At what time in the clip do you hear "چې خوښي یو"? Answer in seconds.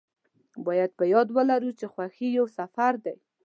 1.79-2.45